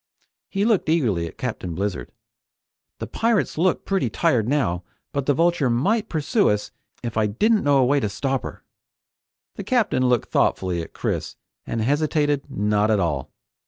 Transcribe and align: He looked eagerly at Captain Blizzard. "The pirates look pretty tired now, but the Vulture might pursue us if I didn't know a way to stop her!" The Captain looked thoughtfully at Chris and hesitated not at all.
He 0.49 0.65
looked 0.65 0.89
eagerly 0.89 1.27
at 1.27 1.37
Captain 1.37 1.75
Blizzard. 1.75 2.11
"The 2.97 3.05
pirates 3.05 3.55
look 3.55 3.85
pretty 3.85 4.09
tired 4.09 4.49
now, 4.49 4.83
but 5.13 5.27
the 5.27 5.33
Vulture 5.35 5.69
might 5.69 6.09
pursue 6.09 6.49
us 6.49 6.71
if 7.03 7.17
I 7.17 7.27
didn't 7.27 7.63
know 7.63 7.77
a 7.77 7.85
way 7.85 7.99
to 7.99 8.09
stop 8.09 8.41
her!" 8.41 8.63
The 9.57 9.63
Captain 9.63 10.03
looked 10.07 10.31
thoughtfully 10.31 10.81
at 10.81 10.93
Chris 10.93 11.35
and 11.67 11.81
hesitated 11.81 12.49
not 12.49 12.89
at 12.89 12.99
all. 12.99 13.29